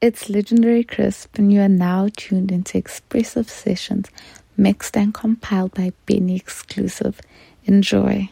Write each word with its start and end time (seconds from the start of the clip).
It's 0.00 0.30
Legendary 0.30 0.84
Crisp, 0.84 1.38
and 1.38 1.52
you 1.52 1.60
are 1.60 1.68
now 1.68 2.08
tuned 2.16 2.52
into 2.52 2.78
expressive 2.78 3.50
sessions 3.50 4.06
mixed 4.56 4.96
and 4.96 5.12
compiled 5.12 5.74
by 5.74 5.92
Benny 6.06 6.36
Exclusive. 6.36 7.20
Enjoy. 7.64 8.30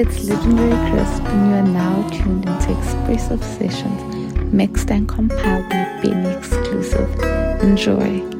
It's 0.00 0.28
Legendary 0.28 0.90
Crisp, 0.90 1.22
and 1.24 1.48
you 1.48 1.56
are 1.56 1.62
now 1.62 2.08
tuned 2.10 2.46
into 2.46 2.78
Expressive 2.78 3.42
Sessions, 3.42 4.52
mixed 4.52 4.90
and 4.90 5.08
compiled 5.08 5.68
by 5.70 6.00
Benny 6.02 6.36
Exclusive. 6.36 7.08
Enjoy. 7.62 8.37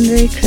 It's 0.00 0.06
Legendary 0.06 0.37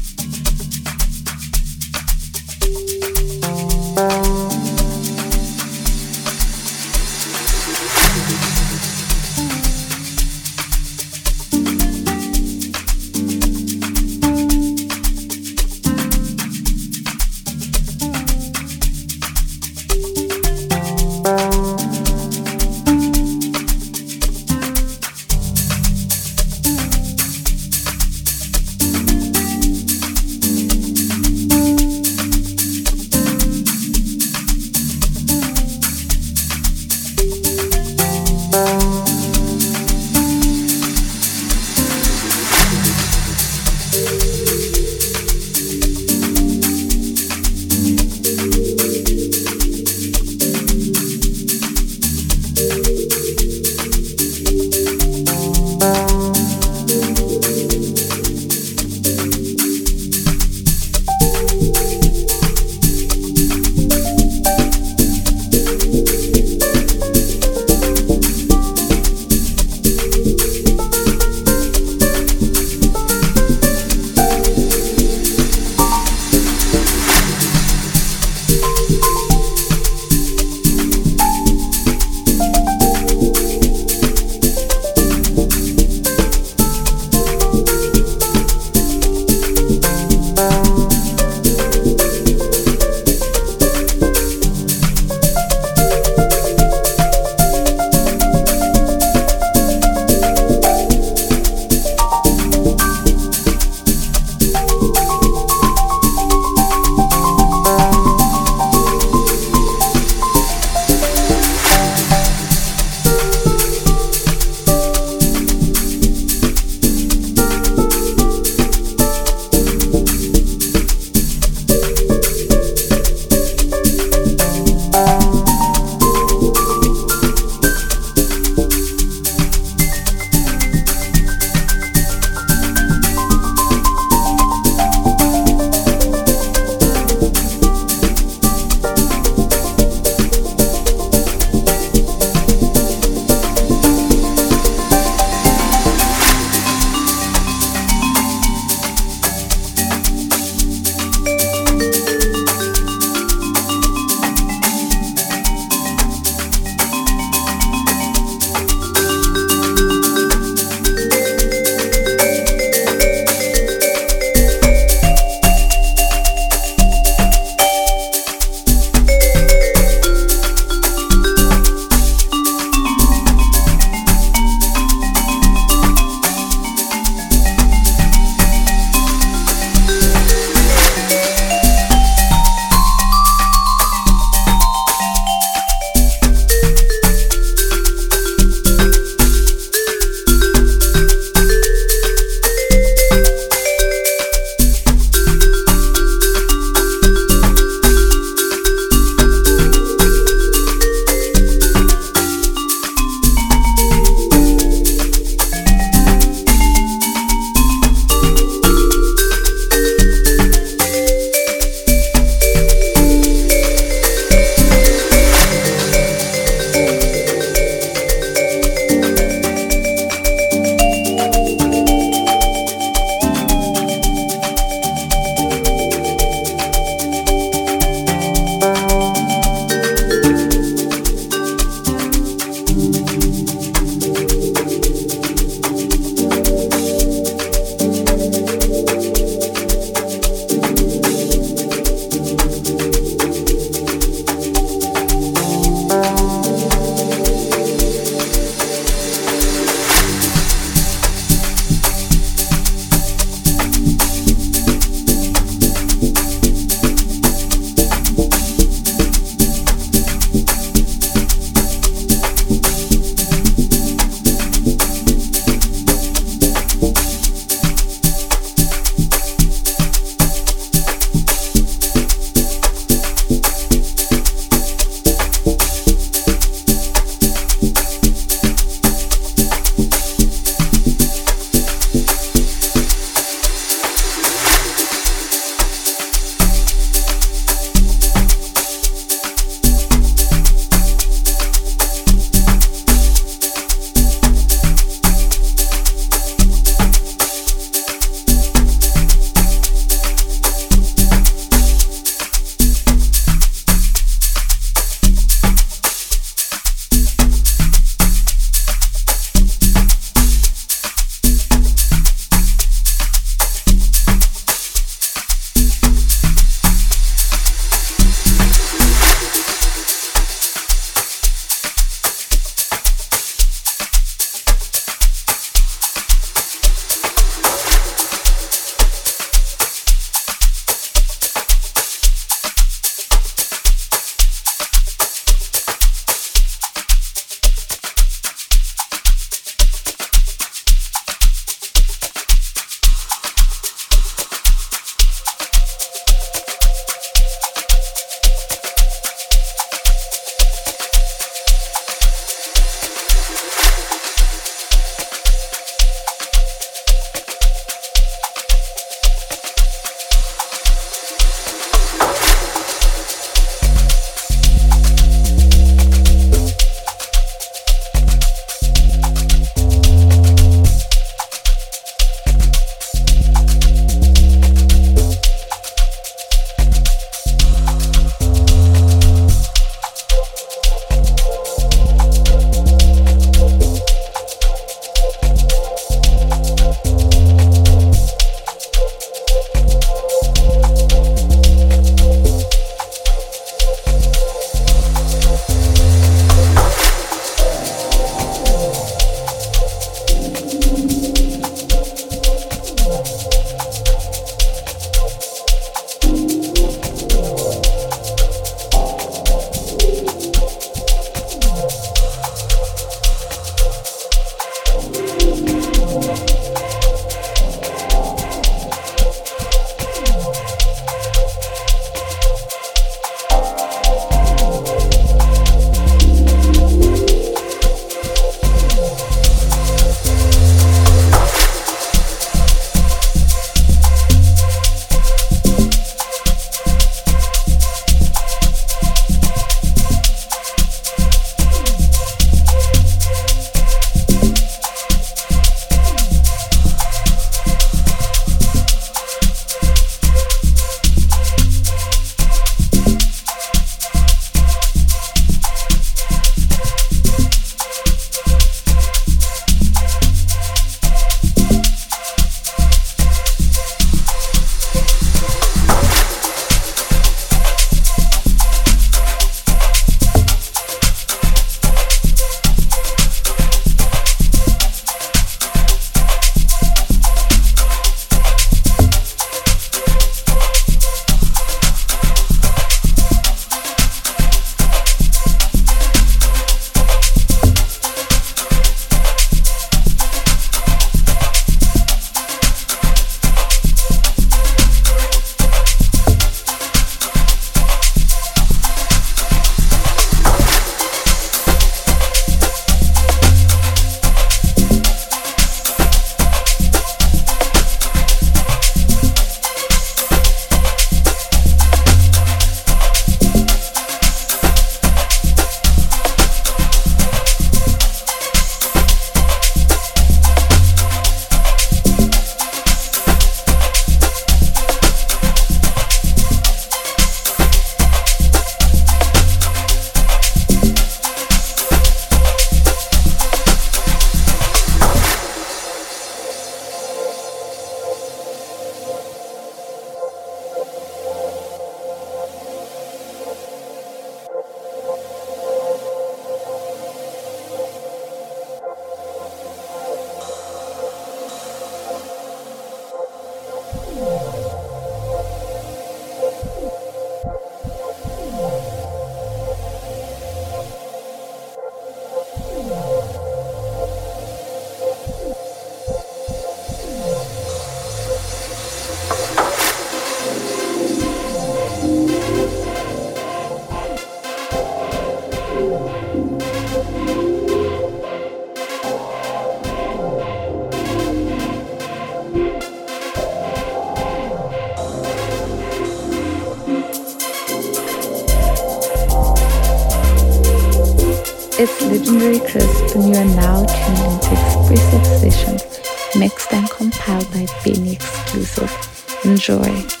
It's 591.63 591.79
Legendary 591.79 592.39
Crisp, 592.39 592.95
and 592.95 593.09
you 593.09 593.21
are 593.21 593.35
now 593.35 593.63
tuned 593.63 593.99
into 593.99 594.31
Expressive 594.31 595.05
Sessions, 595.05 596.17
mixed 596.17 596.51
and 596.51 596.67
compiled 596.67 597.31
by 597.31 597.45
Benny 597.63 597.93
Exclusive. 597.93 599.21
Enjoy. 599.23 600.00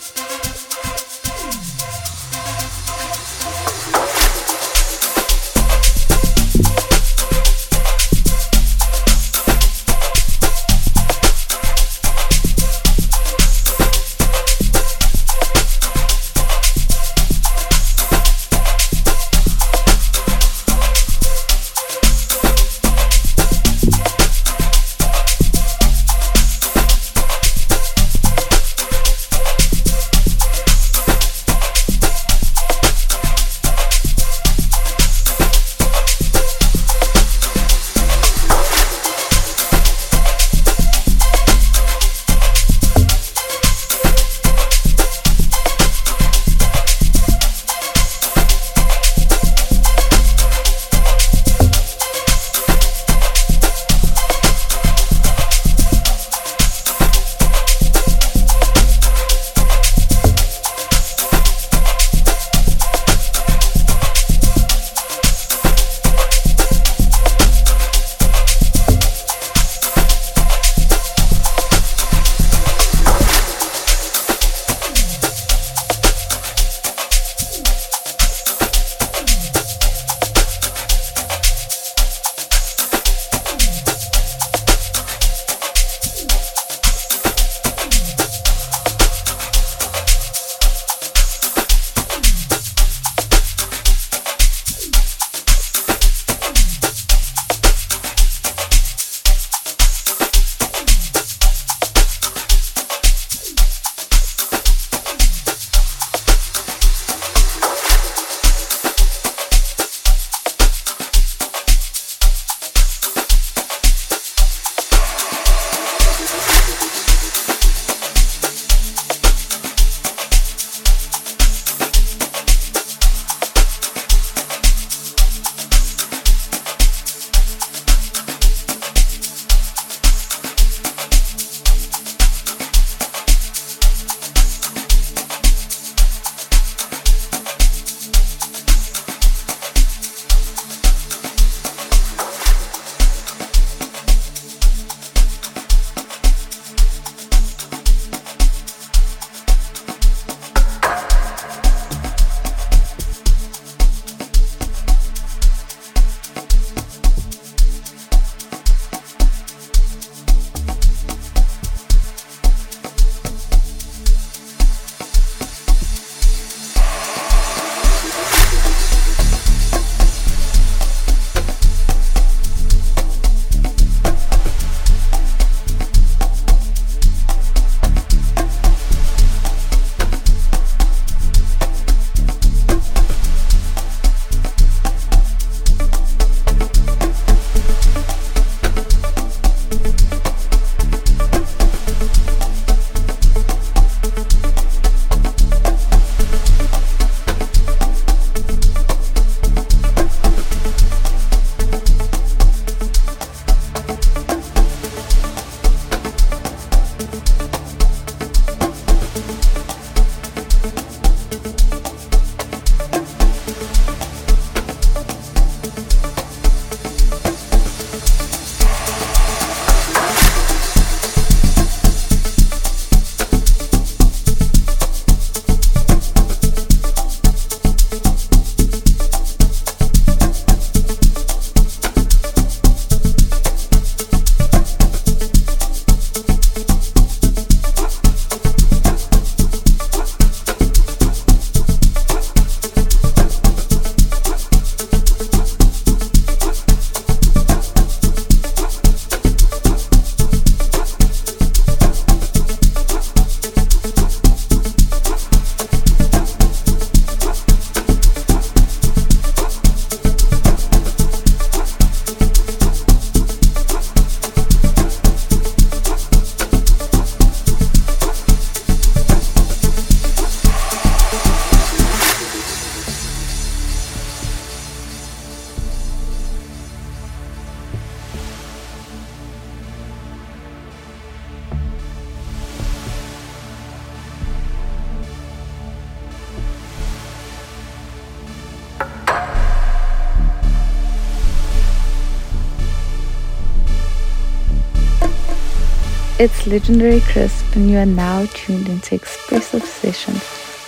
Legendary 296.51 296.99
Crisp, 296.99 297.55
and 297.55 297.71
you 297.71 297.77
are 297.77 297.85
now 297.85 298.25
tuned 298.33 298.67
into 298.67 298.93
Expressive 298.93 299.63
Sessions, 299.63 300.21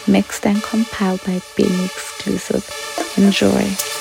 mixed 0.08 0.46
and 0.46 0.64
compiled 0.64 1.20
by 1.26 1.42
Benny 1.58 1.84
Exclusive. 1.84 2.64
Enjoy. 3.18 3.93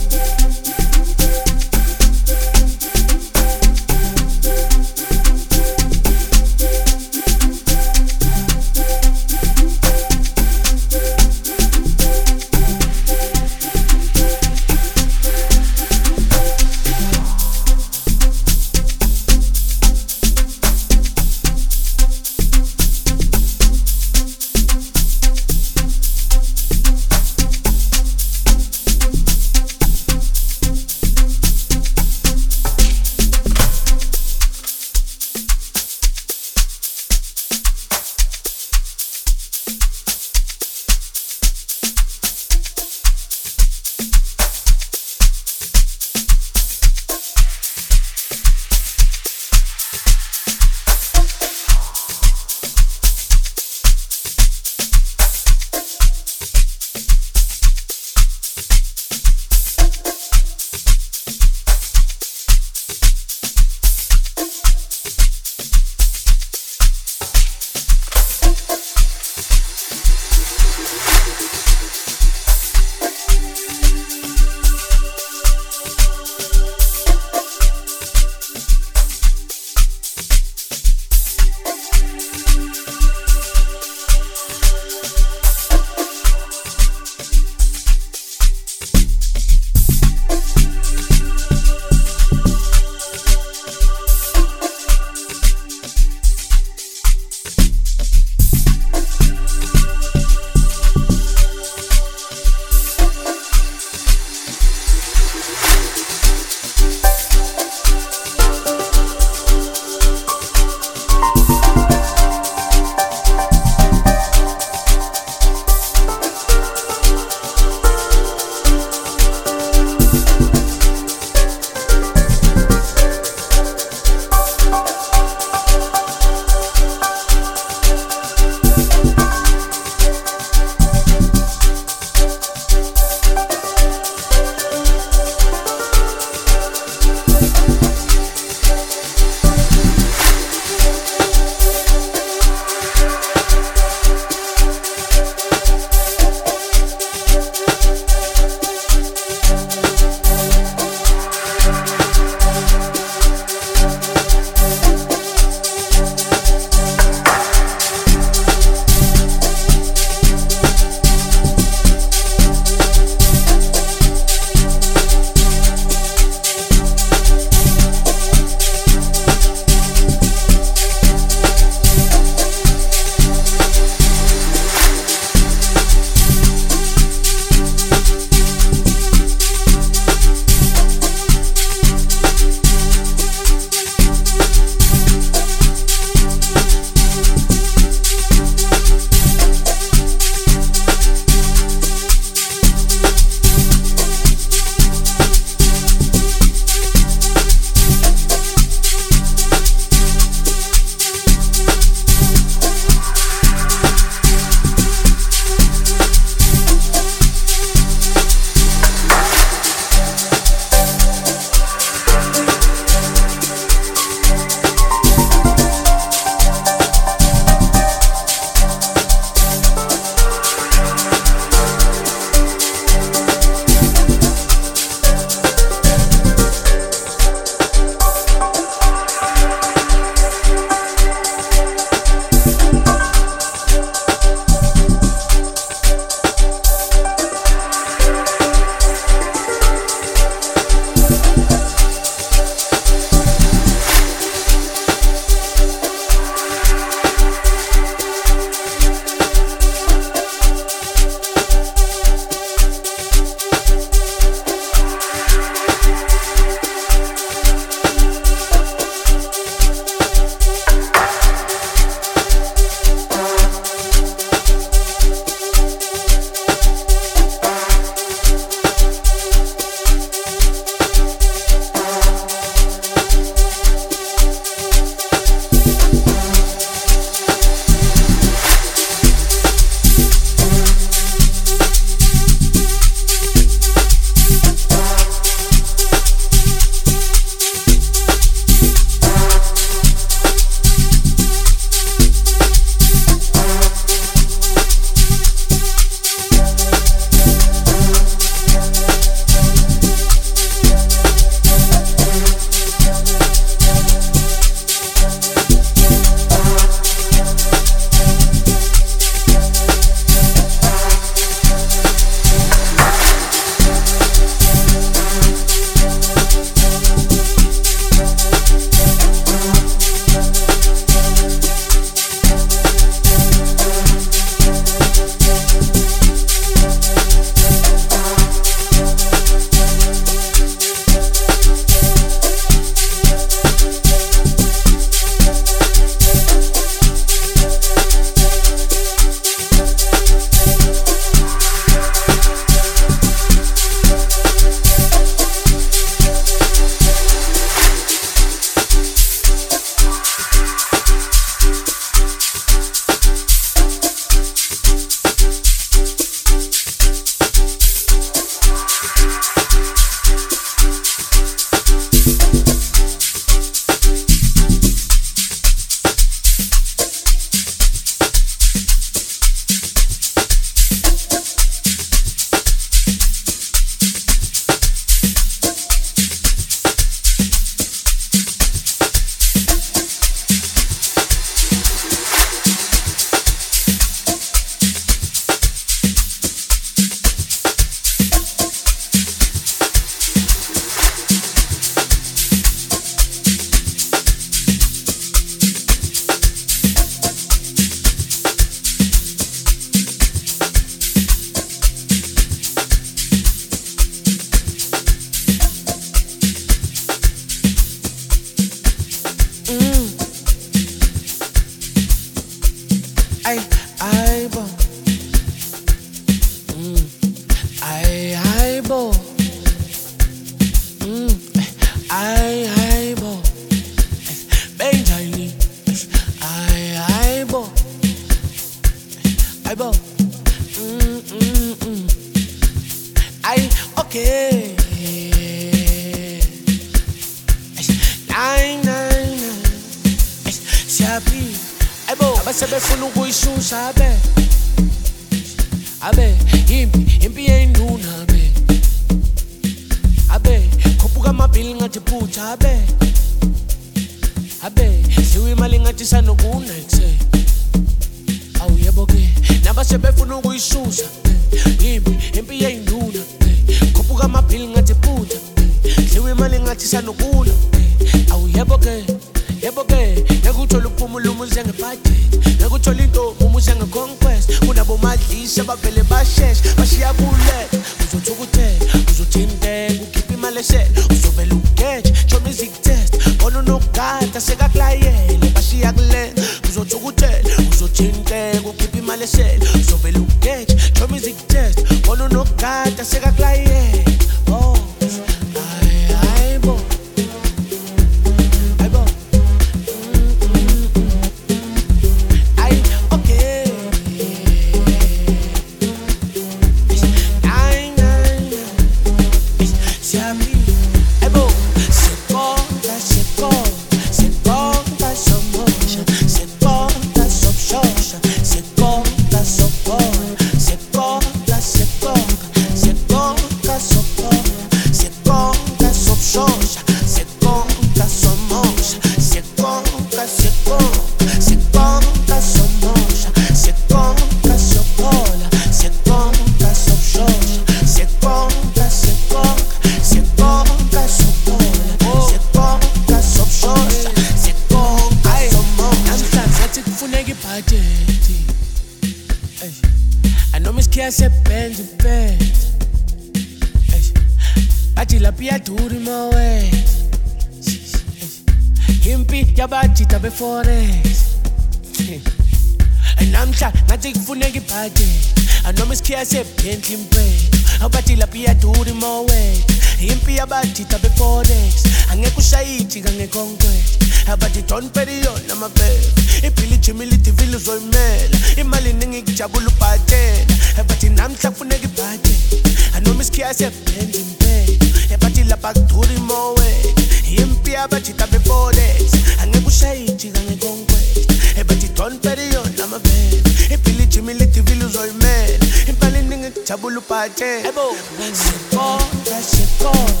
humility 594.10 594.40
will 594.40 594.58
lose 594.58 594.76
all 594.76 594.92
men. 594.98 595.40
Impalin 595.70 596.08
nigga 596.10 596.30
chabulu 596.46 596.80
pache. 596.88 597.30
Ebo. 597.48 597.74
Se 598.12 598.32
porta, 598.50 599.22
se 599.22 599.44
porta. 599.58 600.00